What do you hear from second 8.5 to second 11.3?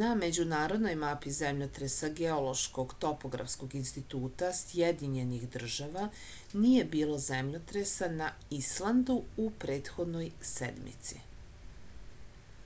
islandu u prethodnoj sedmici